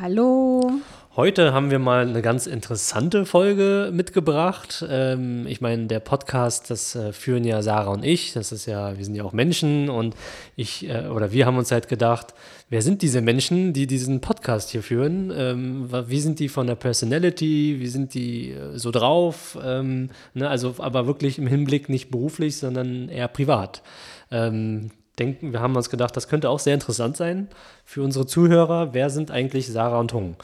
[0.00, 0.80] Hallo.
[1.14, 4.82] Heute haben wir mal eine ganz interessante Folge mitgebracht.
[4.88, 8.32] Ähm, ich meine, der Podcast, das äh, führen ja Sarah und ich.
[8.32, 10.16] Das ist ja, wir sind ja auch Menschen und
[10.56, 12.32] ich äh, oder wir haben uns halt gedacht,
[12.70, 15.30] wer sind diese Menschen, die diesen Podcast hier führen?
[15.36, 17.76] Ähm, wie sind die von der Personality?
[17.78, 19.58] Wie sind die äh, so drauf?
[19.62, 23.82] Ähm, ne, also, aber wirklich im Hinblick nicht beruflich, sondern eher privat.
[24.30, 27.48] Ähm, denken, wir haben uns gedacht, das könnte auch sehr interessant sein
[27.84, 28.94] für unsere Zuhörer.
[28.94, 30.36] Wer sind eigentlich Sarah und Hung?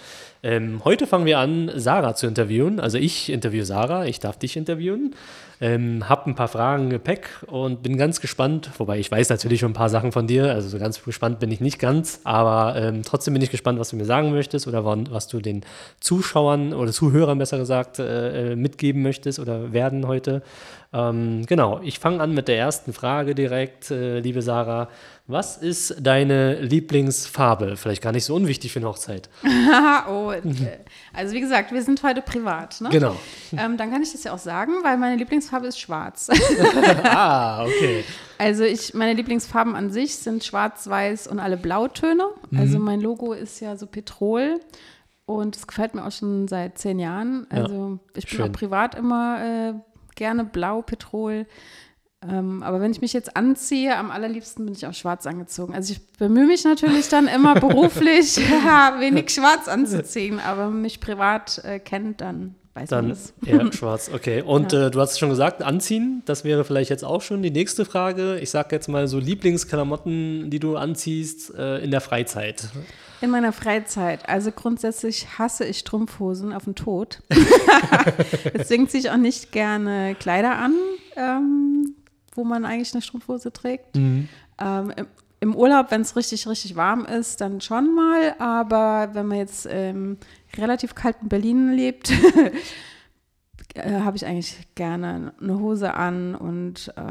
[0.42, 2.78] Ähm, heute fangen wir an, Sarah zu interviewen.
[2.78, 5.14] Also ich interviewe Sarah, ich darf dich interviewen.
[5.58, 9.60] Ähm, hab ein paar Fragen im Gepäck und bin ganz gespannt, wobei ich weiß natürlich
[9.60, 12.77] schon ein paar Sachen von dir, also so ganz gespannt bin ich nicht ganz, aber
[12.77, 15.64] ähm, trotzdem bin ich gespannt, was du mir sagen möchtest oder was du den
[15.98, 20.42] Zuschauern oder Zuhörern besser gesagt äh, äh, mitgeben möchtest oder werden heute.
[20.92, 24.89] Ähm, genau, ich fange an mit der ersten Frage direkt, äh, liebe Sarah.
[25.27, 27.77] Was ist deine Lieblingsfarbe?
[27.77, 29.29] Vielleicht gar nicht so unwichtig für eine Hochzeit.
[30.09, 30.42] oh, äh,
[31.12, 32.81] also wie gesagt, wir sind heute privat.
[32.81, 32.91] Ne?
[32.91, 33.17] Genau.
[33.53, 36.29] Ähm, dann kann ich das ja auch sagen, weil meine Lieblingsfarbe ist schwarz.
[37.05, 38.05] ah, okay.
[38.39, 42.25] Also ich, meine Lieblingsfarben an sich sind schwarz, weiß und alle Blautöne.
[42.51, 42.61] Mhm.
[42.61, 44.61] Also mein Logo ist ja so Petrol.
[45.27, 47.48] Und es gefällt mir auch schon seit zehn Jahren.
[47.51, 48.48] Also ja, ich bin schön.
[48.48, 49.75] auch privat immer äh,
[50.17, 51.47] gerne blau, Petrol.
[52.28, 55.75] Ähm, aber wenn ich mich jetzt anziehe, am allerliebsten bin ich auch schwarz angezogen.
[55.75, 58.36] Also ich bemühe mich natürlich dann immer beruflich,
[58.98, 63.35] wenig schwarz anzuziehen, aber mich privat äh, kennt, dann weiß dann man das.
[63.45, 64.42] eher schwarz, okay.
[64.42, 64.86] Und ja.
[64.86, 68.39] äh, du hast schon gesagt, anziehen, das wäre vielleicht jetzt auch schon die nächste Frage.
[68.40, 72.69] Ich sage jetzt mal so Lieblingsklamotten, die du anziehst äh, in der Freizeit.
[73.20, 74.28] In meiner Freizeit.
[74.28, 77.22] Also grundsätzlich hasse ich Strumpfhosen auf den Tod.
[78.54, 80.74] Deswegen ziehe ich auch nicht gerne Kleider an.
[81.16, 81.94] Ähm,
[82.36, 83.96] wo man eigentlich eine Strumpfhose trägt.
[83.96, 84.28] Mhm.
[84.58, 85.06] Ähm, im,
[85.40, 88.34] im, Urlaub, wenn es richtig, richtig warm ist, dann schon mal.
[88.38, 90.18] Aber wenn man jetzt ähm,
[90.56, 92.10] relativ kalt in Berlin lebt,
[93.74, 97.02] äh, habe ich eigentlich gerne eine Hose an und äh,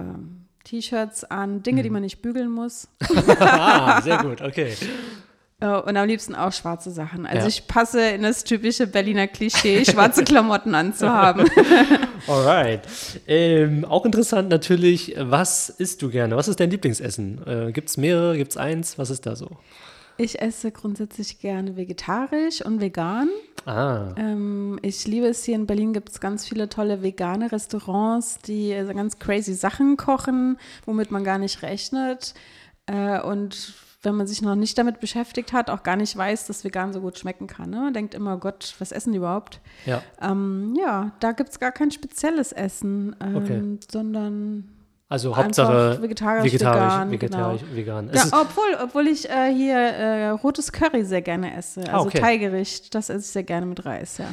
[0.63, 1.83] T-Shirts an, Dinge, mhm.
[1.83, 2.87] die man nicht bügeln muss.
[3.39, 4.73] ah, sehr gut, okay.
[5.59, 7.25] Äh, und am liebsten auch schwarze Sachen.
[7.25, 7.47] Also ja.
[7.47, 11.49] ich passe in das typische Berliner Klischee, schwarze Klamotten anzuhaben.
[12.27, 12.81] Alright.
[13.27, 16.35] Ähm, auch interessant natürlich, was isst du gerne?
[16.35, 17.41] Was ist dein Lieblingsessen?
[17.47, 18.37] Äh, gibt es mehrere?
[18.37, 18.97] Gibt es eins?
[18.97, 19.49] Was ist da so?
[20.17, 23.29] Ich esse grundsätzlich gerne vegetarisch und vegan.
[23.65, 24.15] Ah.
[24.17, 28.73] Ähm, ich liebe es hier in Berlin, gibt es ganz viele tolle vegane Restaurants, die
[28.73, 32.33] also ganz crazy Sachen kochen, womit man gar nicht rechnet.
[32.85, 33.73] Äh, und
[34.05, 37.01] wenn man sich noch nicht damit beschäftigt hat, auch gar nicht weiß, dass vegan so
[37.01, 37.69] gut schmecken kann.
[37.69, 37.77] Ne?
[37.77, 39.59] Man denkt immer, Gott, was essen die überhaupt?
[39.85, 43.61] Ja, ähm, ja da gibt es gar kein spezielles Essen, ähm, okay.
[43.91, 44.69] sondern
[45.07, 47.11] also Hauptsache vegetarisch, vegetarisch, vegan.
[47.11, 47.75] Vegetarisch, genau.
[47.75, 48.09] vegan.
[48.11, 52.07] Ja, obwohl, obwohl ich äh, hier äh, rotes Curry sehr gerne esse, ah, also ah,
[52.07, 52.19] okay.
[52.19, 54.25] Thai-Gericht, das esse ich sehr gerne mit Reis, ja.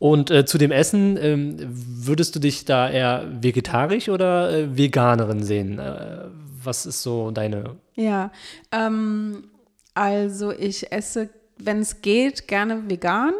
[0.00, 5.42] Und äh, zu dem Essen, ähm, würdest du dich da eher vegetarisch oder äh, Veganerin
[5.42, 5.80] sehen?
[6.62, 7.76] Was ist so deine?
[7.94, 8.30] Ja,
[8.72, 9.44] ähm,
[9.94, 13.34] also ich esse, wenn es geht, gerne vegan.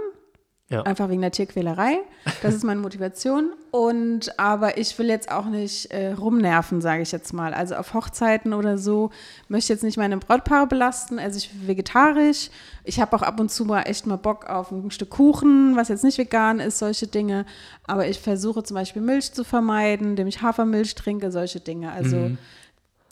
[0.70, 0.82] Ja.
[0.82, 2.00] Einfach wegen der Tierquälerei.
[2.42, 3.54] Das ist meine Motivation.
[3.70, 7.54] Und aber ich will jetzt auch nicht äh, rumnerven, sage ich jetzt mal.
[7.54, 9.10] Also auf Hochzeiten oder so
[9.48, 11.18] möchte ich jetzt nicht meine Brautpaare belasten.
[11.18, 12.50] Also ich bin vegetarisch.
[12.84, 15.88] Ich habe auch ab und zu mal echt mal Bock auf ein Stück Kuchen, was
[15.88, 17.46] jetzt nicht vegan ist, solche Dinge.
[17.86, 21.92] Aber ich versuche zum Beispiel Milch zu vermeiden, indem ich Hafermilch trinke, solche Dinge.
[21.92, 22.38] Also mhm.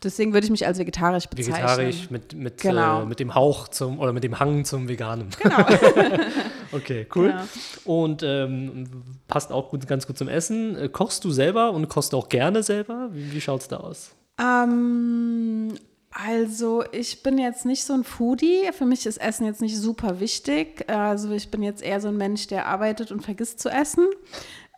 [0.06, 1.56] Deswegen würde ich mich als vegetarisch bezeichnen.
[1.56, 3.02] Vegetarisch mit, mit, genau.
[3.02, 5.30] äh, mit dem Hauch zum oder mit dem Hang zum Veganen.
[5.42, 5.58] Genau.
[6.72, 7.28] okay, cool.
[7.28, 7.42] Genau.
[7.84, 8.88] Und ähm,
[9.26, 10.76] passt auch gut, ganz gut zum Essen.
[10.76, 13.10] Äh, kochst du selber und kochst auch gerne selber?
[13.12, 14.14] Wie, wie schaut es da aus?
[14.40, 15.74] Ähm,
[16.10, 18.70] also ich bin jetzt nicht so ein Foodie.
[18.72, 20.88] Für mich ist Essen jetzt nicht super wichtig.
[20.88, 24.06] Also ich bin jetzt eher so ein Mensch, der arbeitet und vergisst zu essen.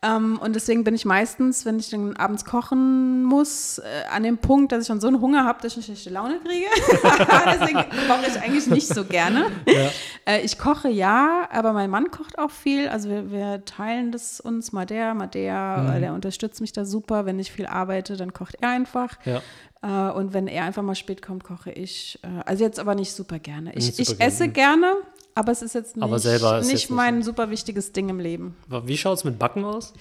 [0.00, 4.38] Ähm, und deswegen bin ich meistens, wenn ich dann abends kochen muss, äh, an dem
[4.38, 6.66] Punkt, dass ich schon so einen Hunger habe, dass ich eine schlechte Laune kriege.
[7.46, 9.46] deswegen koche ich eigentlich nicht so gerne.
[9.66, 9.90] Ja.
[10.24, 12.88] Äh, ich koche ja, aber mein Mann kocht auch viel.
[12.88, 15.94] Also wir, wir teilen das uns, mal der, mal der.
[15.96, 16.00] Mhm.
[16.00, 17.26] Der unterstützt mich da super.
[17.26, 19.16] Wenn ich viel arbeite, dann kocht er einfach.
[19.24, 19.42] Ja.
[19.82, 22.18] Äh, und wenn er einfach mal spät kommt, koche ich.
[22.22, 23.74] Äh, also jetzt aber nicht super gerne.
[23.74, 24.94] Ich, super ich esse gerne,
[25.38, 27.24] aber es ist jetzt nicht, ist nicht jetzt mein nicht.
[27.24, 28.56] super wichtiges Ding im Leben.
[28.68, 29.94] Wie schaut es mit Backen aus?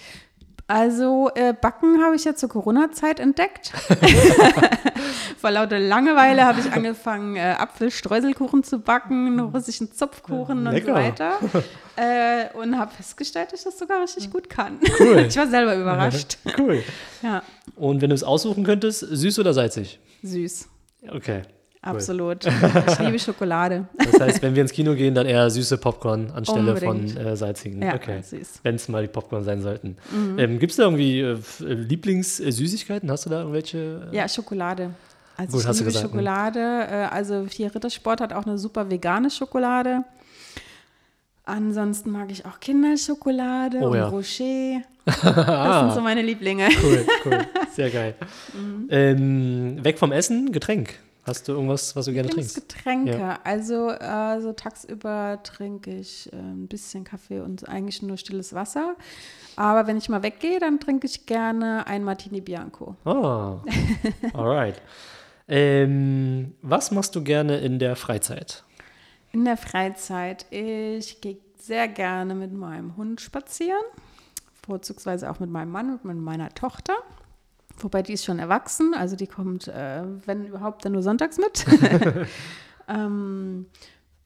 [0.66, 3.72] Also äh, Backen habe ich ja zur Corona-Zeit entdeckt.
[5.38, 10.94] Vor lauter Langeweile habe ich angefangen, äh, Apfelstreuselkuchen zu backen, russischen Zupfkuchen ja, und so
[10.94, 11.34] weiter.
[12.00, 14.78] Äh, und habe festgestellt, dass ich das sogar richtig gut kann.
[15.00, 15.18] Cool.
[15.30, 16.38] ich war selber überrascht.
[16.60, 16.84] cool.
[17.24, 17.42] Ja.
[17.76, 20.00] Und wenn du es aussuchen könntest, süß oder salzig?
[20.22, 20.70] Süß.
[21.10, 21.42] Okay.
[21.82, 22.46] Absolut.
[22.88, 23.88] Ich liebe Schokolade.
[23.98, 27.12] Das heißt, wenn wir ins Kino gehen, dann eher süße Popcorn anstelle Unbedingt.
[27.12, 27.82] von äh, salzigen.
[27.82, 28.22] Ja, okay.
[28.64, 29.98] Wenn es mal die Popcorn sein sollten.
[30.12, 30.40] Mhm.
[30.40, 33.10] Ähm, Gibt es da irgendwie äh, Lieblingssüßigkeiten?
[33.12, 34.10] Hast du da irgendwelche?
[34.12, 34.16] Äh?
[34.16, 34.92] Ja, Schokolade.
[35.38, 36.10] Also Gut, ich liebe gesagt, ne?
[36.10, 36.60] Schokolade.
[36.60, 37.12] Ne?
[37.12, 40.04] Also Vier Rittersport hat auch eine super vegane Schokolade.
[41.48, 44.08] Ansonsten mag ich auch Kinderschokolade oh, und ja.
[44.08, 44.82] Rocher.
[45.06, 46.68] Das sind so meine Lieblinge.
[46.84, 47.40] Cool, cool.
[47.72, 48.16] Sehr geil.
[48.54, 48.88] Mhm.
[48.90, 51.00] Ähm, weg vom Essen, Getränk.
[51.28, 52.56] Hast du irgendwas, was du gerne trinkst?
[52.56, 53.20] Getränke.
[53.20, 53.40] Ja.
[53.44, 58.96] Also, also tagsüber trinke ich äh, ein bisschen Kaffee und eigentlich nur stilles Wasser.
[59.58, 62.96] Aber wenn ich mal weggehe, dann trinke ich gerne ein Martini Bianco.
[63.04, 63.60] Oh,
[64.34, 64.82] alright.
[65.50, 68.64] ähm, was machst du gerne in der Freizeit?
[69.34, 70.46] In der Freizeit.
[70.50, 73.84] Ich gehe sehr gerne mit meinem Hund spazieren.
[74.66, 76.94] Vorzugsweise auch mit meinem Mann und mit meiner Tochter.
[77.80, 81.66] Wobei die ist schon erwachsen, also die kommt, äh, wenn überhaupt, dann nur sonntags mit.
[82.88, 83.68] ähm,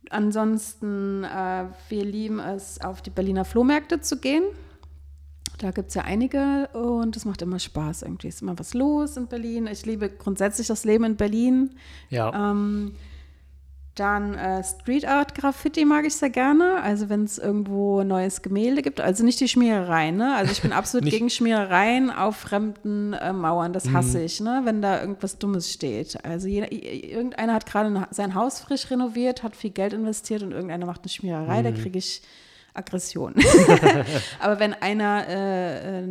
[0.09, 4.43] ansonsten, äh, wir lieben es, auf die Berliner Flohmärkte zu gehen.
[5.57, 8.01] Da gibt es ja einige und es macht immer Spaß.
[8.03, 9.67] Irgendwie ist immer was los in Berlin.
[9.67, 11.75] Ich liebe grundsätzlich das Leben in Berlin.
[12.09, 12.51] Ja.
[12.51, 12.95] Ähm,
[14.01, 16.81] dann äh, Street Art Graffiti mag ich sehr gerne.
[16.81, 18.99] Also wenn es irgendwo neues Gemälde gibt.
[18.99, 20.17] Also nicht die Schmierereien.
[20.17, 20.35] Ne?
[20.35, 23.73] Also ich bin absolut gegen Schmierereien auf fremden äh, Mauern.
[23.73, 24.25] Das hasse mhm.
[24.25, 24.61] ich, ne?
[24.63, 26.25] wenn da irgendwas Dummes steht.
[26.25, 30.87] Also jeder, irgendeiner hat gerade sein Haus frisch renoviert, hat viel Geld investiert und irgendeiner
[30.87, 31.59] macht eine Schmiererei.
[31.59, 31.63] Mhm.
[31.63, 32.23] Da kriege ich
[32.73, 33.35] Aggression.
[34.39, 36.03] Aber wenn einer äh,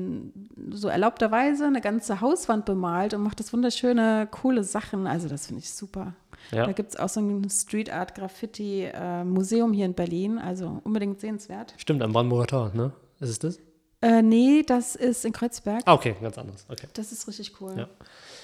[0.71, 5.62] so erlaubterweise eine ganze Hauswand bemalt und macht das wunderschöne, coole Sachen, also das finde
[5.62, 6.15] ich super.
[6.53, 6.67] Ja.
[6.67, 10.81] Da gibt es auch so ein Street Art Graffiti äh, Museum hier in Berlin, also
[10.85, 11.75] unbedingt sehenswert.
[11.77, 12.93] Stimmt, am Brandenburger Tor, ne?
[13.21, 13.59] Ist es das?
[14.03, 15.83] Äh, nee, das ist in Kreuzberg.
[15.85, 16.65] Ah, okay, ganz anders.
[16.69, 16.87] Okay.
[16.95, 17.75] Das ist richtig cool.
[17.77, 17.89] Ja.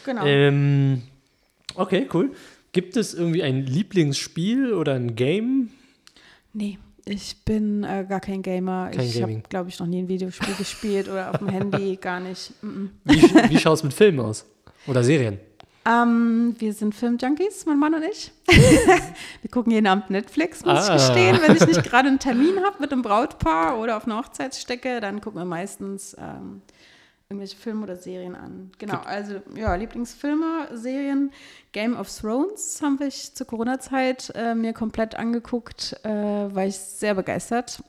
[0.05, 0.25] Genau.
[0.25, 1.03] Ähm,
[1.75, 2.33] okay, cool.
[2.73, 5.71] Gibt es irgendwie ein Lieblingsspiel oder ein Game?
[6.53, 8.91] Nee, ich bin äh, gar kein Gamer.
[8.91, 12.21] Kein ich habe, glaube ich, noch nie ein Videospiel gespielt oder auf dem Handy, gar
[12.21, 12.53] nicht.
[12.63, 12.89] Mm -mm.
[13.05, 14.45] Wie, wie schaut es mit Filmen aus?
[14.87, 15.39] Oder Serien?
[15.87, 18.33] Ähm, wir sind Filmjunkies, mein Mann und ich.
[18.49, 20.97] wir gucken jeden Abend Netflix, muss ah.
[20.97, 21.39] ich gestehen.
[21.41, 25.21] Wenn ich nicht gerade einen Termin habe mit einem Brautpaar oder auf einer Hochzeitsstecke, dann
[25.21, 26.63] gucken wir meistens ähm,
[27.29, 28.71] irgendwelche Filme oder Serien an.
[28.79, 31.33] Genau, also ja, Lieblingsfilme, Serien.
[31.73, 37.15] Game of Thrones haben wir zur Corona-Zeit äh, mir komplett angeguckt, äh, war ich sehr
[37.15, 37.83] begeistert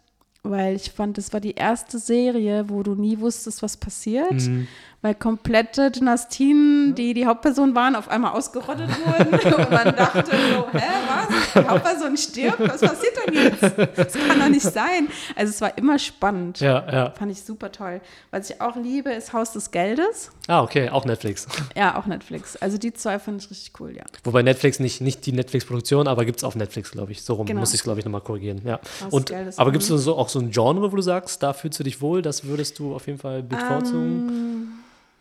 [0.50, 4.68] weil ich fand, das war die erste Serie, wo du nie wusstest, was passiert, mhm.
[5.02, 10.68] Weil komplette Dynastien, die die Hauptperson waren, auf einmal ausgerottet wurden und man dachte so,
[10.72, 11.54] hä, was?
[11.54, 12.60] Die Hauptperson stirbt?
[12.60, 13.62] Was passiert denn jetzt?
[13.96, 15.08] Das kann doch nicht sein.
[15.36, 16.60] Also es war immer spannend.
[16.60, 17.12] Ja, ja.
[17.12, 18.02] Fand ich super toll.
[18.32, 20.32] Was ich auch liebe, ist Haus des Geldes.
[20.48, 21.46] Ah, okay, auch Netflix.
[21.76, 22.56] Ja, auch Netflix.
[22.56, 24.04] Also die zwei fand ich richtig cool, ja.
[24.24, 27.22] Wobei Netflix nicht, nicht die Netflix-Produktion, aber gibt es auf Netflix, glaube ich.
[27.22, 27.60] So rum genau.
[27.60, 28.62] muss ich es, glaube ich, nochmal korrigieren.
[28.66, 28.80] Ja.
[29.12, 31.84] Und, aber gibt es so, auch so ein Genre, wo du sagst, da fühlst du
[31.84, 34.28] dich wohl, das würdest du auf jeden Fall bevorzugen?
[34.28, 34.57] Um, ähm.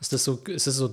[0.00, 0.90] Ist das so, ist das so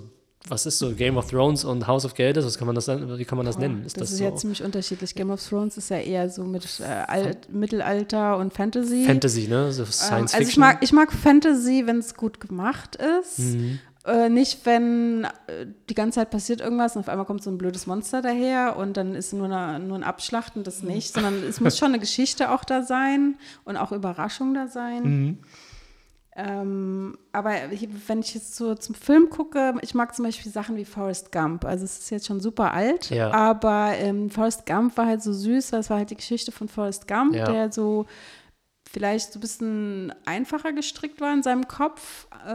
[0.49, 2.45] was ist so Game of Thrones und House of Geldes?
[2.45, 3.85] Was kann man das, wie kann man das nennen?
[3.85, 4.23] Ist das, das ist so?
[4.25, 5.15] ja ziemlich unterschiedlich.
[5.15, 9.05] Game of Thrones ist ja eher so mit äh, Alt, Mittelalter und Fantasy.
[9.05, 9.71] Fantasy, ne?
[9.71, 10.49] So Science ähm, also Fiction.
[10.49, 13.39] Ich mag, ich mag Fantasy, wenn es gut gemacht ist.
[13.39, 13.79] Mhm.
[14.05, 17.57] Äh, nicht, wenn äh, die ganze Zeit passiert irgendwas und auf einmal kommt so ein
[17.57, 21.61] blödes Monster daher und dann ist nur, eine, nur ein Abschlachten, das nicht, sondern es
[21.61, 25.03] muss schon eine Geschichte auch da sein und auch Überraschung da sein.
[25.03, 25.37] Mhm.
[26.35, 27.51] Ähm, aber
[28.07, 31.63] wenn ich jetzt so zum Film gucke, ich mag zum Beispiel Sachen wie Forrest Gump.
[31.63, 33.31] Also es ist jetzt schon super alt, ja.
[33.31, 37.07] aber ähm, Forrest Gump war halt so süß, das war halt die Geschichte von Forrest
[37.07, 37.45] Gump, ja.
[37.45, 38.07] der so
[38.93, 42.49] vielleicht so ein bisschen einfacher gestrickt war in seinem Kopf, äh,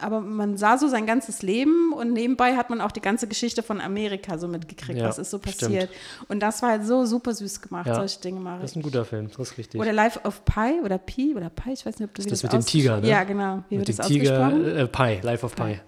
[0.00, 3.62] aber man sah so sein ganzes Leben und nebenbei hat man auch die ganze Geschichte
[3.62, 5.90] von Amerika so mitgekriegt, ja, was ist so passiert.
[5.90, 6.30] Stimmt.
[6.30, 8.62] Und das war halt so super süß gemacht, ja, solche Dinge mache ich.
[8.62, 9.80] Das ist ein guter Film, das ist richtig.
[9.80, 12.42] Oder Life of Pi oder Pi oder Pi, ich weiß nicht, ob du das, das
[12.42, 13.08] mit dem Tiger, ne?
[13.08, 13.62] Ja, genau.
[13.68, 15.78] Wie mit wird dem das Tiger, äh, Pi, Life of Pi.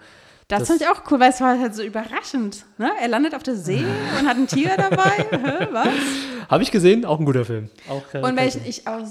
[0.47, 2.65] Das, das fand ich auch cool, weil es war halt so überraschend.
[2.79, 2.91] Ne?
[3.03, 3.85] Er landet auf der See
[4.19, 5.27] und hat einen Tiger dabei.
[5.73, 5.89] Was?
[6.49, 7.69] Habe ich gesehen, auch ein guter Film.
[7.87, 9.05] Auch, und welchen ich auch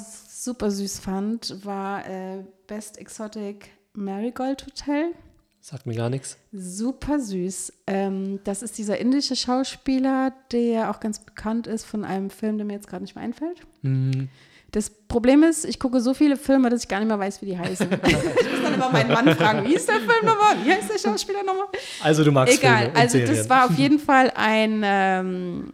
[0.48, 5.12] super süß fand, war äh, Best Exotic Marigold Hotel.
[5.60, 6.38] Sagt mir gar nichts.
[6.54, 7.74] Super süß.
[7.86, 12.66] Ähm, das ist dieser indische Schauspieler, der auch ganz bekannt ist von einem Film, der
[12.66, 13.60] mir jetzt gerade nicht mehr einfällt.
[13.82, 14.30] Mhm.
[14.72, 17.48] Das Problem ist, ich gucke so viele Filme, dass ich gar nicht mehr weiß, wie
[17.48, 17.90] die heißen.
[18.06, 20.56] ich muss dann immer meinen Mann fragen, wie ist der Film nochmal?
[20.64, 21.68] Wie heißt der Schauspieler nochmal?
[22.02, 25.74] Also du magst Egal, Filme also das war auf jeden Fall ein, ähm,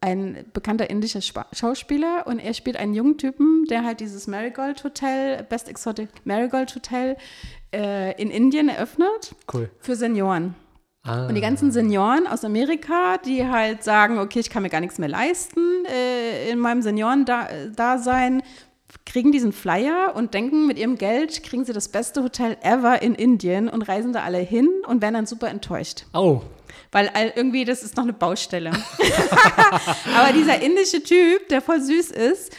[0.00, 1.20] ein bekannter indischer
[1.52, 6.74] Schauspieler und er spielt einen jungen Typen, der halt dieses Marigold Hotel, Best Exotic Marigold
[6.74, 7.16] Hotel
[7.74, 9.34] äh, in Indien eröffnet.
[9.52, 9.70] Cool.
[9.78, 10.54] Für Senioren.
[11.02, 11.26] Ah.
[11.26, 14.98] Und die ganzen Senioren aus Amerika, die halt sagen, okay, ich kann mir gar nichts
[14.98, 18.42] mehr leisten äh, in meinem Seniorendasein,
[19.06, 23.14] kriegen diesen Flyer und denken, mit ihrem Geld kriegen sie das beste Hotel ever in
[23.14, 26.06] Indien und reisen da alle hin und werden dann super enttäuscht.
[26.12, 26.42] Oh.
[26.92, 28.70] Weil irgendwie, das ist noch eine Baustelle.
[30.16, 32.52] Aber dieser indische Typ, der voll süß ist,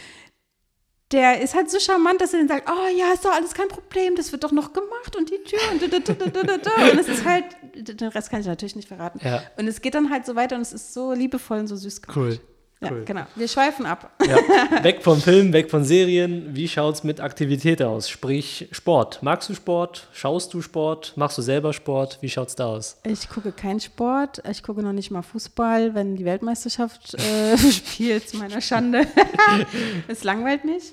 [1.12, 3.68] der ist halt so charmant, dass er dann sagt, oh ja, ist doch alles kein
[3.68, 8.08] Problem, das wird doch noch gemacht und die Tür und und es ist halt, den
[8.08, 9.20] Rest kann ich natürlich nicht verraten.
[9.22, 9.42] Ja.
[9.58, 12.02] Und es geht dann halt so weiter und es ist so liebevoll und so süß
[12.02, 12.16] gemacht.
[12.16, 12.40] Cool.
[12.82, 13.22] Ja, genau.
[13.36, 14.10] Wir schweifen ab.
[14.26, 14.36] Ja.
[14.82, 16.54] Weg vom Film, weg von Serien.
[16.54, 18.08] Wie schaut es mit Aktivität aus?
[18.08, 19.22] Sprich Sport.
[19.22, 20.08] Magst du Sport?
[20.12, 21.12] Schaust du Sport?
[21.16, 22.18] Machst du selber Sport?
[22.20, 22.98] Wie schaut es da aus?
[23.04, 24.42] Ich gucke keinen Sport.
[24.50, 29.06] Ich gucke noch nicht mal Fußball, wenn die Weltmeisterschaft äh, spielt, zu meiner Schande.
[30.08, 30.92] Es langweilt mich.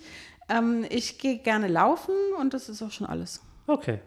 [0.50, 3.42] Ähm, ich gehe gerne laufen und das ist auch schon alles.
[3.68, 4.00] Okay.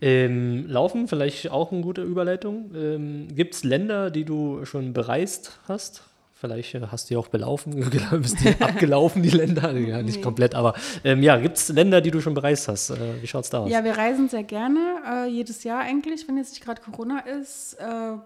[0.00, 2.70] ähm, Laufen, vielleicht auch eine gute Überleitung.
[2.74, 6.02] Ähm, Gibt es Länder, die du schon bereist hast?
[6.36, 7.74] Vielleicht äh, hast du ja auch belaufen,
[8.20, 9.72] bist die abgelaufen, die Länder.
[9.72, 10.22] Ja, nicht nee.
[10.22, 10.74] komplett, aber
[11.04, 12.90] ähm, ja, gibt es Länder, die du schon bereist hast?
[12.90, 13.70] Äh, wie schaut es da aus?
[13.70, 17.74] Ja, wir reisen sehr gerne, äh, jedes Jahr eigentlich, wenn jetzt nicht gerade Corona ist.
[17.74, 18.16] Äh,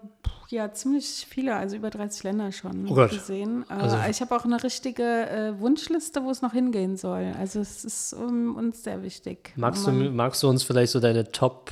[0.49, 3.67] ja, ziemlich viele, also über 30 Länder schon oh gesehen.
[3.69, 7.35] Äh, also, ich habe auch eine richtige äh, Wunschliste, wo es noch hingehen soll.
[7.39, 9.53] Also es ist um, uns sehr wichtig.
[9.57, 11.71] Magst du, magst du uns vielleicht so deine Top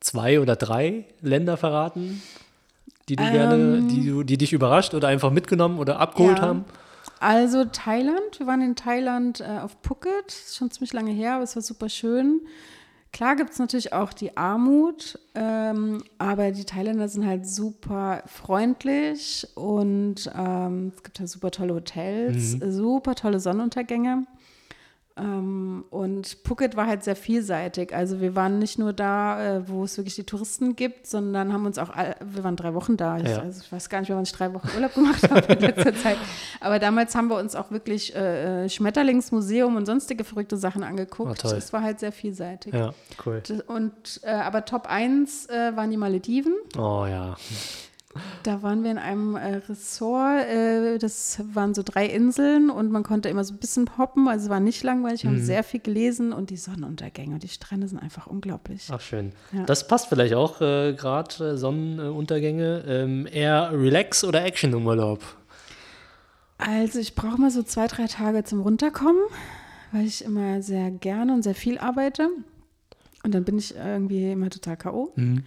[0.00, 2.22] zwei oder drei Länder verraten?
[3.08, 6.44] Die du ähm, gerne, die, du, die dich überrascht oder einfach mitgenommen oder abgeholt ja.
[6.44, 6.64] haben?
[7.20, 11.44] Also Thailand, wir waren in Thailand äh, auf Phuket, ist schon ziemlich lange her, aber
[11.44, 12.42] es war super schön.
[13.12, 19.48] Klar gibt es natürlich auch die Armut, ähm, aber die Thailänder sind halt super freundlich
[19.54, 22.70] und ähm, es gibt halt super tolle Hotels, mhm.
[22.70, 24.26] super tolle Sonnenuntergänge.
[25.18, 27.94] Ähm, und Phuket war halt sehr vielseitig.
[27.94, 31.66] Also wir waren nicht nur da, äh, wo es wirklich die Touristen gibt, sondern haben
[31.66, 33.18] uns auch, wir waren drei Wochen da.
[33.18, 35.94] Ich, also ich weiß gar nicht, wann ich drei Wochen Urlaub gemacht habe in letzter
[35.94, 36.16] Zeit.
[36.60, 41.44] Aber damals haben wir uns auch wirklich äh, äh Schmetterlingsmuseum und sonstige verrückte Sachen angeguckt.
[41.44, 42.74] Oh, es war halt sehr vielseitig.
[42.74, 42.92] Ja,
[43.24, 43.42] cool.
[43.66, 46.54] Und, äh, aber Top 1 äh, waren die Malediven.
[46.76, 47.36] Oh ja.
[48.42, 53.02] Da waren wir in einem äh, Ressort, äh, das waren so drei Inseln und man
[53.02, 55.36] konnte immer so ein bisschen hoppen, also es war nicht langweilig, wir mhm.
[55.36, 58.88] haben sehr viel gelesen und die Sonnenuntergänge und die Strände sind einfach unglaublich.
[58.92, 59.32] Ach schön.
[59.52, 59.64] Ja.
[59.64, 62.84] Das passt vielleicht auch äh, gerade, äh, Sonnenuntergänge.
[62.86, 65.22] Ähm, eher Relax oder Action im Urlaub?
[66.58, 69.22] Also ich brauche mal so zwei, drei Tage zum Runterkommen,
[69.92, 72.28] weil ich immer sehr gerne und sehr viel arbeite.
[73.22, 75.12] Und dann bin ich irgendwie immer total K.O.
[75.16, 75.44] Mhm.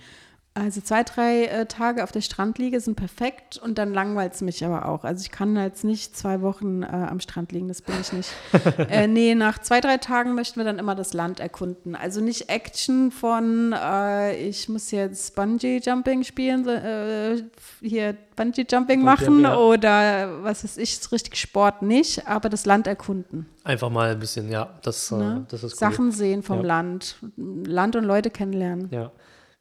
[0.53, 4.65] Also zwei, drei äh, Tage auf der Strandliege sind perfekt und dann langweilt es mich
[4.65, 5.05] aber auch.
[5.05, 8.29] Also ich kann jetzt nicht zwei Wochen äh, am Strand liegen, das bin ich nicht.
[8.89, 11.95] äh, nee, nach zwei, drei Tagen möchten wir dann immer das Land erkunden.
[11.95, 17.43] Also nicht Action von, äh, ich muss jetzt Bungee-Jumping spielen, äh,
[17.79, 19.55] hier Bungee-Jumping machen ja.
[19.55, 23.45] oder was weiß ich, richtig Sport nicht, aber das Land erkunden.
[23.63, 25.45] Einfach mal ein bisschen, ja, das, äh, ne?
[25.47, 25.77] das ist cool.
[25.77, 26.65] Sachen sehen vom ja.
[26.65, 28.89] Land, Land und Leute kennenlernen.
[28.91, 29.11] Ja.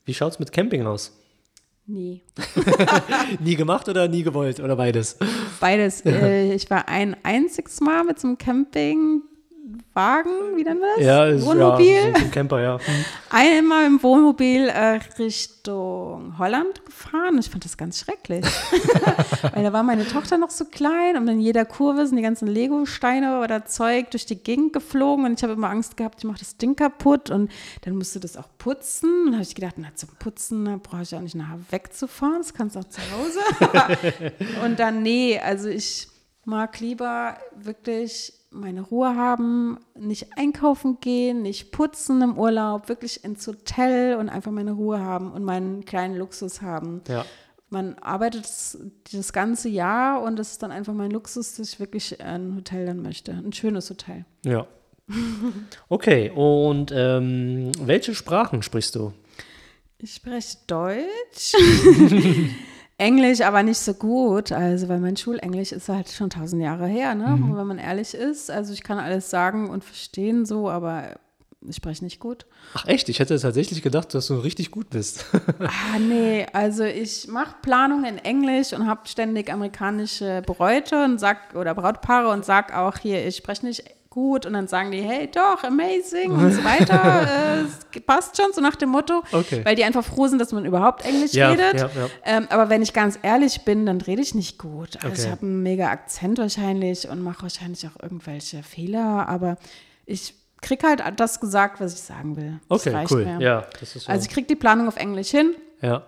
[0.04, 1.16] Wie schaut es mit Camping aus?
[1.87, 2.23] Nie.
[3.40, 5.16] nie gemacht oder nie gewollt oder beides?
[5.59, 6.04] Beides.
[6.07, 9.23] Äh, ich war ein einziges Mal mit so einem Camping
[9.93, 11.05] Wagen, wie nennt man das?
[11.05, 11.95] Ja, ist, Wohnmobil.
[11.95, 12.79] Ja, so ein Camper, ja.
[12.79, 13.05] Hm.
[13.31, 17.38] Einmal im Wohnmobil äh, Richtung Holland gefahren.
[17.38, 18.45] Ich fand das ganz schrecklich.
[19.52, 22.47] Weil da war meine Tochter noch so klein und in jeder Kurve sind die ganzen
[22.47, 26.38] Lego-Steine oder Zeug durch die Gegend geflogen und ich habe immer Angst gehabt, ich mache
[26.38, 27.50] das Ding kaputt und
[27.83, 29.11] dann musste das auch putzen.
[29.11, 32.38] Und dann habe ich gedacht, na, zum Putzen da brauche ich auch nicht nachher wegzufahren,
[32.38, 34.33] das kannst du auch zu Hause.
[34.64, 36.09] und dann, nee, also ich
[36.45, 43.47] mag lieber wirklich meine Ruhe haben, nicht einkaufen gehen, nicht putzen im Urlaub, wirklich ins
[43.47, 47.02] Hotel und einfach meine Ruhe haben und meinen kleinen Luxus haben.
[47.09, 47.25] Ja.
[47.69, 48.78] Man arbeitet das,
[49.12, 52.87] das ganze Jahr und das ist dann einfach mein Luxus, dass ich wirklich ein Hotel
[52.87, 53.33] dann möchte.
[53.33, 54.25] Ein schönes Hotel.
[54.45, 54.66] Ja.
[55.88, 59.12] Okay, und ähm, welche Sprachen sprichst du?
[59.99, 61.52] Ich spreche Deutsch.
[63.00, 67.14] Englisch aber nicht so gut, also weil mein Schulenglisch ist halt schon tausend Jahre her,
[67.14, 67.28] ne?
[67.28, 67.57] Mhm.
[67.57, 68.50] wenn man ehrlich ist.
[68.50, 71.14] Also ich kann alles sagen und verstehen so, aber
[71.66, 72.47] ich spreche nicht gut.
[72.75, 73.09] Ach echt?
[73.09, 75.25] Ich hätte tatsächlich gedacht, dass du richtig gut bist.
[75.61, 81.54] ah, nee, also ich mache Planung in Englisch und habe ständig amerikanische Bräute und sag,
[81.54, 85.29] oder Brautpaare und sag auch hier, ich spreche nicht gut und dann sagen die, hey,
[85.33, 87.64] doch, amazing und so weiter.
[87.95, 89.23] äh, passt schon, so nach dem Motto.
[89.31, 89.64] Okay.
[89.64, 91.75] Weil die einfach froh sind, dass man überhaupt Englisch ja, redet.
[91.75, 92.09] Ja, ja.
[92.25, 94.97] Ähm, aber wenn ich ganz ehrlich bin, dann rede ich nicht gut.
[94.97, 95.23] Also okay.
[95.23, 99.57] ich habe einen mega Akzent wahrscheinlich und mache wahrscheinlich auch irgendwelche Fehler, aber
[100.07, 102.61] ich krieg halt das gesagt, was ich sagen will.
[102.69, 103.25] Das okay, cool.
[103.25, 103.40] Mir.
[103.40, 104.00] Ja, so.
[104.11, 105.55] Also ich krieg die Planung auf Englisch hin.
[105.81, 106.02] Ja.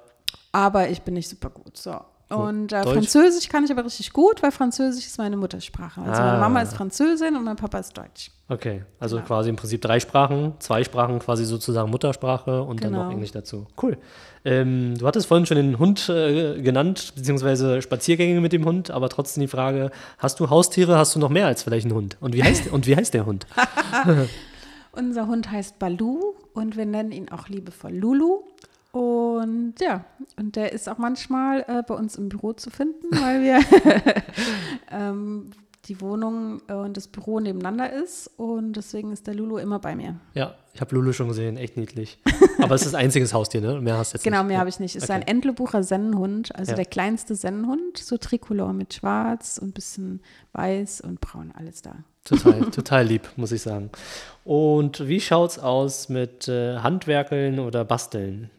[0.50, 1.76] Aber ich bin nicht super gut.
[1.76, 2.00] So.
[2.36, 6.00] Und äh, Französisch kann ich aber richtig gut, weil Französisch ist meine Muttersprache.
[6.00, 6.26] Also ah.
[6.26, 8.30] meine Mama ist Französin und mein Papa ist Deutsch.
[8.48, 9.26] Okay, also genau.
[9.26, 12.82] quasi im Prinzip drei Sprachen, zwei Sprachen quasi sozusagen Muttersprache und genau.
[12.82, 13.12] dann noch genau.
[13.12, 13.66] Englisch dazu.
[13.80, 13.96] Cool.
[14.44, 19.08] Ähm, du hattest vorhin schon den Hund äh, genannt, beziehungsweise Spaziergänge mit dem Hund, aber
[19.08, 22.16] trotzdem die Frage, hast du Haustiere, hast du noch mehr als vielleicht einen Hund?
[22.20, 23.46] Und wie heißt, und wie heißt der Hund?
[24.92, 28.42] Unser Hund heißt Balu und wir nennen ihn auch liebevoll Lulu.
[28.92, 30.04] Und ja,
[30.38, 33.60] und der ist auch manchmal äh, bei uns im Büro zu finden, weil wir
[34.90, 35.50] ähm,
[35.86, 39.96] die Wohnung äh, und das Büro nebeneinander ist und deswegen ist der Lulu immer bei
[39.96, 40.20] mir.
[40.34, 42.18] Ja, ich habe Lulu schon gesehen, echt niedlich.
[42.58, 43.80] Aber es ist ein einziges Haustier, ne?
[43.80, 44.48] Mehr hast du jetzt Genau, nicht.
[44.48, 44.94] mehr habe ich nicht.
[44.94, 45.12] Es okay.
[45.12, 46.76] ist ein Entlebucher Sennenhund, also ja.
[46.76, 50.20] der kleinste Sennenhund, so Tricolor mit schwarz und ein bisschen
[50.52, 51.96] weiß und braun, alles da.
[52.24, 53.90] Total, total lieb, muss ich sagen.
[54.44, 58.50] Und wie schaut es aus mit äh, Handwerkeln oder Basteln?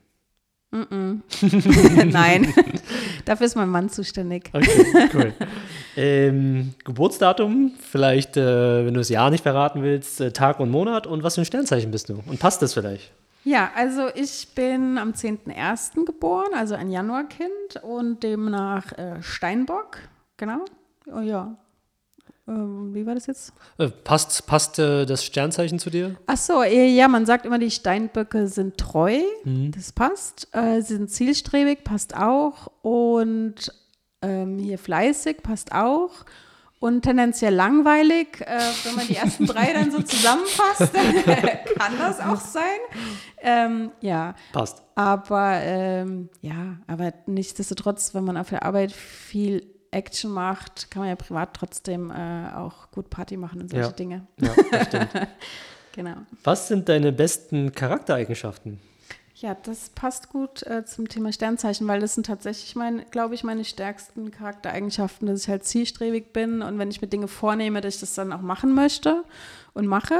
[0.73, 1.21] Mm
[2.11, 2.51] Nein,
[3.25, 4.49] dafür ist mein Mann zuständig.
[4.53, 5.33] Okay, cool.
[5.95, 11.05] Ähm, Geburtsdatum, vielleicht, äh, wenn du das Jahr nicht verraten willst, äh, Tag und Monat
[11.05, 12.23] und was für ein Sternzeichen bist du?
[12.25, 13.11] Und passt das vielleicht?
[13.43, 16.05] Ja, also ich bin am 10.01.
[16.05, 19.99] geboren, also ein Januarkind und demnach äh, Steinbock,
[20.37, 20.65] genau.
[21.05, 21.55] Oh ja,
[22.45, 23.53] ähm, wie war das jetzt?
[23.77, 26.17] Äh, passt passt äh, das Sternzeichen zu dir?
[26.27, 29.19] Ach so, äh, ja, man sagt immer, die Steinböcke sind treu.
[29.45, 29.71] Mhm.
[29.71, 30.49] Das passt.
[30.51, 32.69] Äh, sie sind zielstrebig, passt auch.
[32.81, 33.73] Und
[34.21, 36.25] ähm, hier fleißig, passt auch.
[36.79, 38.41] Und tendenziell langweilig,
[38.83, 40.93] wenn man die ersten drei dann so zusammenfasst,
[41.79, 42.77] kann das auch sein.
[43.41, 44.35] Ähm, ja.
[44.51, 44.83] Passt.
[44.93, 51.09] Aber ähm, ja, aber nichtsdestotrotz, wenn man auf der Arbeit viel Action macht, kann man
[51.09, 53.91] ja privat trotzdem äh, auch gut Party machen und solche ja.
[53.91, 54.27] Dinge.
[54.39, 55.09] Ja, das stimmt.
[55.93, 56.15] genau.
[56.43, 58.79] Was sind deine besten Charaktereigenschaften?
[59.35, 63.43] Ja, das passt gut äh, zum Thema Sternzeichen, weil das sind tatsächlich, mein, glaube ich,
[63.43, 67.95] meine stärksten Charaktereigenschaften, dass ich halt zielstrebig bin und wenn ich mir Dinge vornehme, dass
[67.95, 69.23] ich das dann auch machen möchte
[69.73, 70.15] und mache.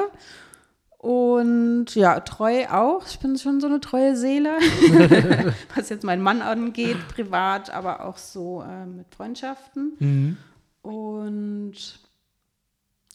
[1.04, 3.06] Und ja, treu auch.
[3.06, 4.52] Ich bin schon so eine treue Seele,
[5.76, 9.98] was jetzt meinen Mann angeht, privat, aber auch so äh, mit Freundschaften.
[10.00, 10.38] Mhm.
[10.82, 11.74] Und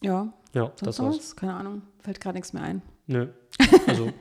[0.01, 1.35] ja, ja das war's.
[1.35, 2.83] Keine Ahnung, fällt gerade nichts mehr ein.
[3.07, 3.29] Nö.
[3.87, 4.13] Also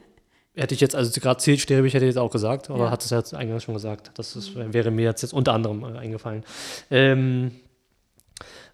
[0.55, 2.91] hätte ich jetzt, also gerade zielstrebig hätte ich jetzt auch gesagt, aber ja.
[2.91, 4.13] hat es ja eingangs schon gesagt.
[4.15, 6.43] Das ist, wäre mir jetzt, jetzt unter anderem äh, eingefallen.
[6.91, 7.51] Ähm,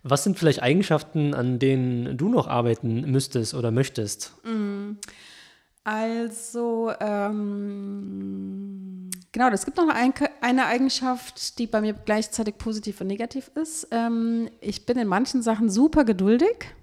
[0.04, 4.34] was sind vielleicht Eigenschaften, an denen du noch arbeiten müsstest oder möchtest?
[4.44, 4.98] Mm.
[5.82, 7.50] Also, ähm,
[9.32, 13.88] genau, es gibt noch ein, eine Eigenschaft, die bei mir gleichzeitig positiv und negativ ist.
[13.90, 16.74] Ähm, ich bin in manchen Sachen super geduldig.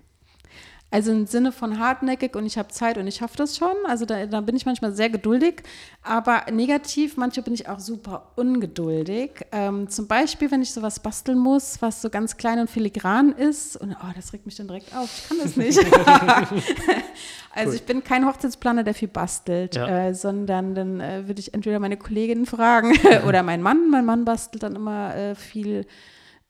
[0.92, 3.74] Also im Sinne von hartnäckig und ich habe Zeit und ich schaffe das schon.
[3.88, 5.64] Also da, da, bin ich manchmal sehr geduldig.
[6.04, 9.32] Aber negativ, manchmal bin ich auch super ungeduldig.
[9.54, 13.78] Ähm, zum Beispiel, wenn ich sowas basteln muss, was so ganz klein und filigran ist.
[13.78, 15.10] Und oh, das regt mich dann direkt auf.
[15.16, 15.80] Ich kann das nicht.
[17.56, 17.76] also cool.
[17.76, 20.08] ich bin kein Hochzeitsplaner, der viel bastelt, ja.
[20.08, 22.94] äh, sondern dann äh, würde ich entweder meine Kolleginnen fragen
[23.26, 23.90] oder meinen Mann.
[23.90, 25.86] Mein Mann bastelt dann immer äh, viel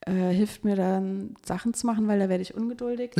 [0.06, 3.12] äh, hilft mir dann Sachen zu machen, weil da werde ich ungeduldig.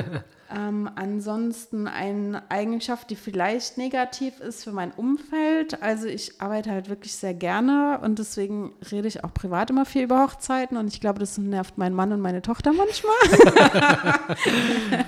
[0.54, 5.82] ähm, ansonsten eine Eigenschaft, die vielleicht negativ ist für mein Umfeld.
[5.82, 10.02] Also ich arbeite halt wirklich sehr gerne und deswegen rede ich auch privat immer viel
[10.02, 13.14] über Hochzeiten und ich glaube, das nervt meinen Mann und meine Tochter manchmal.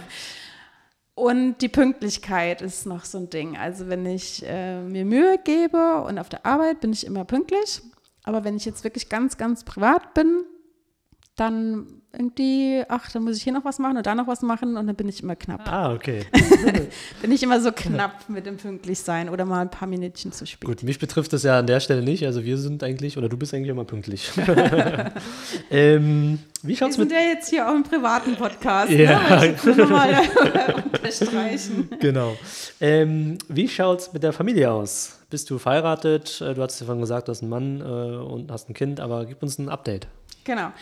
[1.18, 3.56] Und die Pünktlichkeit ist noch so ein Ding.
[3.56, 7.82] Also wenn ich äh, mir Mühe gebe und auf der Arbeit bin ich immer pünktlich.
[8.22, 10.44] Aber wenn ich jetzt wirklich ganz, ganz privat bin,
[11.38, 14.76] dann irgendwie, ach, dann muss ich hier noch was machen und da noch was machen
[14.76, 15.70] und dann bin ich immer knapp.
[15.70, 16.24] Ah, okay.
[17.22, 20.66] bin ich immer so knapp mit dem Pünktlichsein oder mal ein paar Minütchen zu spät.
[20.66, 22.24] Gut, mich betrifft das ja an der Stelle nicht.
[22.24, 24.30] Also wir sind eigentlich, oder du bist eigentlich immer pünktlich.
[25.70, 28.90] ähm, wie schaut's wir sind ja jetzt hier auch im privaten Podcast.
[28.90, 29.40] Ja.
[29.40, 29.54] Ne?
[29.54, 30.22] Ich mal
[30.92, 31.90] unterstreichen.
[32.00, 32.36] Genau.
[32.80, 35.18] Ähm, wie schaut's mit der Familie aus?
[35.30, 36.40] Bist du verheiratet?
[36.40, 38.98] Äh, du hast ja vorhin gesagt, du hast einen Mann äh, und hast ein Kind,
[38.98, 40.08] aber gib uns ein Update.
[40.44, 40.72] Genau.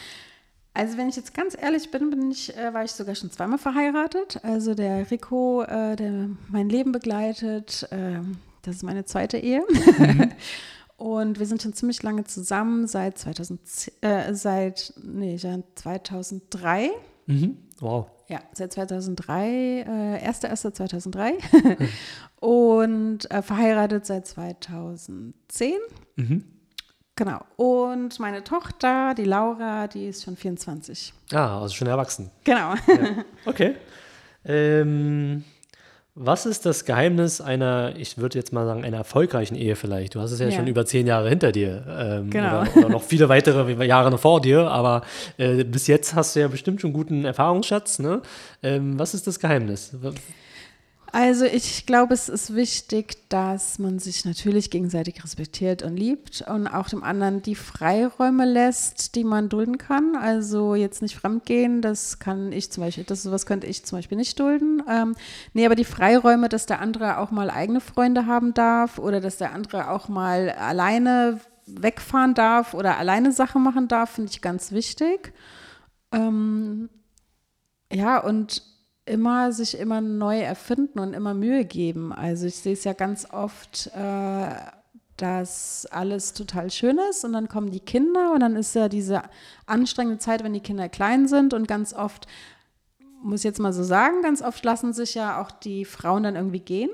[0.76, 3.56] Also wenn ich jetzt ganz ehrlich bin, bin ich, äh, war ich sogar schon zweimal
[3.56, 4.40] verheiratet.
[4.42, 8.18] Also der Rico, äh, der mein Leben begleitet, äh,
[8.60, 9.62] das ist meine zweite Ehe.
[9.98, 10.32] Mhm.
[10.98, 16.90] Und wir sind schon ziemlich lange zusammen, seit 2010, äh, seit, nee, 2003.
[17.26, 17.56] Mhm.
[17.80, 18.10] Wow.
[18.28, 21.32] Ja, seit 2003, äh, 1.1.2003
[22.40, 25.74] und äh, verheiratet seit 2010.
[26.16, 26.44] Mhm.
[27.16, 27.40] Genau.
[27.56, 31.14] Und meine Tochter, die Laura, die ist schon 24.
[31.32, 32.30] Ah, also schon erwachsen.
[32.44, 32.74] Genau.
[32.74, 33.24] Ja.
[33.46, 33.74] Okay.
[34.44, 35.42] Ähm,
[36.14, 40.14] was ist das Geheimnis einer, ich würde jetzt mal sagen, einer erfolgreichen Ehe vielleicht?
[40.14, 40.52] Du hast es ja, ja.
[40.52, 41.84] schon über zehn Jahre hinter dir.
[41.88, 42.62] Ähm, genau.
[42.62, 45.02] Oder, oder, noch viele weitere Jahre noch vor dir, aber
[45.36, 47.98] äh, bis jetzt hast du ja bestimmt schon guten Erfahrungsschatz.
[47.98, 48.22] Ne?
[48.62, 49.94] Ähm, was ist das Geheimnis?
[51.18, 56.66] Also ich glaube, es ist wichtig, dass man sich natürlich gegenseitig respektiert und liebt und
[56.66, 60.14] auch dem anderen die Freiräume lässt, die man dulden kann.
[60.14, 64.18] Also jetzt nicht fremdgehen, das kann ich zum Beispiel, das sowas könnte ich zum Beispiel
[64.18, 64.82] nicht dulden.
[64.90, 65.16] Ähm,
[65.54, 69.38] nee, aber die Freiräume, dass der andere auch mal eigene Freunde haben darf oder dass
[69.38, 74.70] der andere auch mal alleine wegfahren darf oder alleine Sachen machen darf, finde ich ganz
[74.70, 75.32] wichtig.
[76.12, 76.90] Ähm,
[77.90, 78.75] ja, und
[79.06, 82.12] immer sich immer neu erfinden und immer Mühe geben.
[82.12, 84.48] Also ich sehe es ja ganz oft, äh,
[85.16, 89.22] dass alles total schön ist und dann kommen die Kinder und dann ist ja diese
[89.64, 92.26] anstrengende Zeit, wenn die Kinder klein sind und ganz oft,
[93.22, 96.36] muss ich jetzt mal so sagen, ganz oft lassen sich ja auch die Frauen dann
[96.36, 96.90] irgendwie gehen.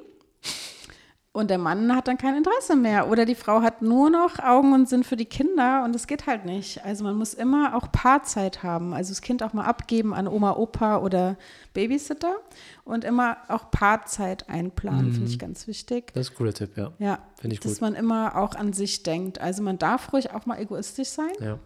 [1.35, 3.09] Und der Mann hat dann kein Interesse mehr.
[3.09, 6.27] Oder die Frau hat nur noch Augen und Sinn für die Kinder und das geht
[6.27, 6.85] halt nicht.
[6.85, 8.93] Also man muss immer auch Paarzeit haben.
[8.93, 11.39] Also das Kind auch mal abgeben an Oma, Opa oder
[11.73, 12.37] Babysitter
[12.85, 15.15] und immer auch Paarzeit einplanen, mhm.
[15.15, 16.13] finde ich ganz wichtig.
[16.13, 16.93] Das ist ein cooler Tipp, ja.
[16.99, 17.81] Ja, finde ich dass gut.
[17.81, 19.41] man immer auch an sich denkt.
[19.41, 21.33] Also man darf ruhig auch mal egoistisch sein.
[21.41, 21.59] Ja.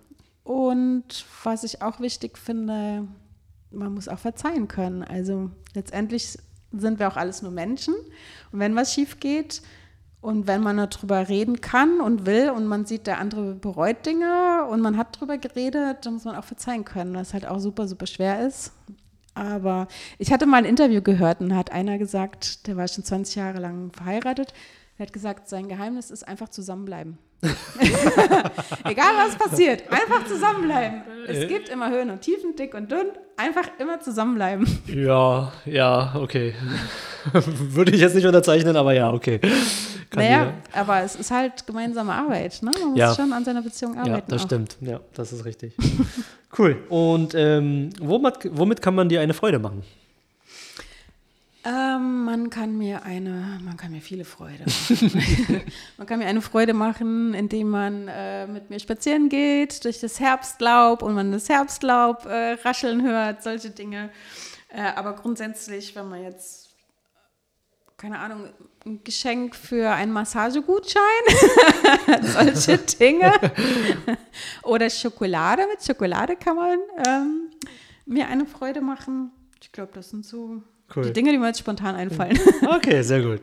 [0.45, 3.09] Und was ich auch wichtig finde,
[3.73, 5.03] man muss auch verzeihen können.
[5.03, 6.39] Also letztendlich
[6.81, 7.95] sind wir auch alles nur Menschen.
[8.53, 9.62] Und wenn was schief geht
[10.21, 14.67] und wenn man darüber reden kann und will und man sieht, der andere bereut Dinge
[14.71, 17.87] und man hat darüber geredet, dann muss man auch verzeihen können, was halt auch super,
[17.87, 18.73] super schwer ist.
[19.35, 19.87] Aber
[20.19, 23.61] ich hatte mal ein Interview gehört und hat einer gesagt, der war schon 20 Jahre
[23.61, 24.55] lang verheiratet,
[24.99, 27.19] der hat gesagt, sein Geheimnis ist einfach zusammenbleiben.
[28.85, 31.03] Egal was passiert, einfach zusammenbleiben.
[31.27, 33.07] Es gibt immer Höhen und Tiefen, dick und dünn.
[33.37, 34.66] Einfach immer zusammenbleiben.
[34.87, 36.55] Ja, ja, okay.
[37.33, 39.38] Würde ich jetzt nicht unterzeichnen, aber ja, okay.
[40.11, 42.62] Kann naja, die, aber es ist halt gemeinsame Arbeit.
[42.62, 42.70] Ne?
[42.81, 43.14] Man muss ja.
[43.14, 44.14] schon an seiner Beziehung arbeiten.
[44.14, 44.46] Ja, das auch.
[44.46, 44.77] stimmt.
[44.81, 45.75] Ja, das ist richtig.
[46.59, 46.83] cool.
[46.88, 49.83] Und ähm, womit, womit kann man dir eine Freude machen?
[51.67, 55.63] Ähm, man kann mir eine, man kann mir viele Freude machen.
[55.97, 60.21] man kann mir eine Freude machen, indem man äh, mit mir spazieren geht durch das
[60.21, 64.11] Herbstlaub und man das Herbstlaub äh, rascheln hört, solche Dinge.
[64.69, 66.77] Äh, aber grundsätzlich, wenn man jetzt,
[67.97, 68.49] keine Ahnung,
[68.85, 71.03] ein Geschenk für einen Massagegutschein,
[72.23, 73.33] solche Dinge.
[74.63, 77.51] Oder Schokolade, mit Schokolade kann man ähm,
[78.05, 79.33] mir eine Freude machen.
[79.61, 80.63] Ich glaube, das sind so
[80.94, 81.05] Cool.
[81.05, 82.38] Die Dinge, die mir jetzt spontan einfallen.
[82.77, 83.40] Okay, sehr gut.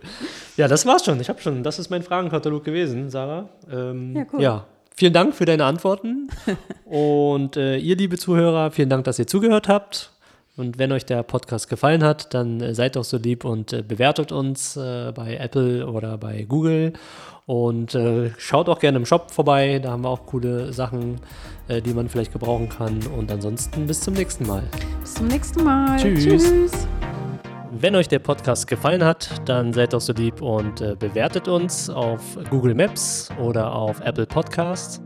[0.58, 1.20] Ja, das war's schon.
[1.20, 3.50] Ich habe schon, das ist mein Fragenkatalog gewesen, Sarah.
[3.72, 4.42] Ähm, ja, cool.
[4.42, 6.30] Ja, vielen Dank für deine Antworten.
[6.86, 10.12] Und äh, ihr, liebe Zuhörer, vielen Dank, dass ihr zugehört habt.
[10.56, 13.82] Und wenn euch der Podcast gefallen hat, dann äh, seid doch so lieb und äh,
[13.82, 16.94] bewertet uns äh, bei Apple oder bei Google.
[17.46, 19.80] Und äh, schaut auch gerne im Shop vorbei.
[19.80, 21.20] Da haben wir auch coole Sachen,
[21.68, 23.00] äh, die man vielleicht gebrauchen kann.
[23.18, 24.64] Und ansonsten bis zum nächsten Mal.
[25.02, 25.98] Bis zum nächsten Mal.
[25.98, 26.24] Tschüss.
[26.24, 26.88] Tschüss.
[27.76, 31.90] Wenn euch der Podcast gefallen hat, dann seid doch so lieb und äh, bewertet uns
[31.90, 35.02] auf Google Maps oder auf Apple Podcasts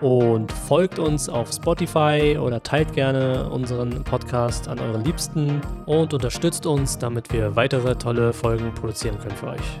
[0.00, 6.64] und folgt uns auf Spotify oder teilt gerne unseren Podcast an euren Liebsten und unterstützt
[6.64, 9.80] uns, damit wir weitere tolle Folgen produzieren können für euch.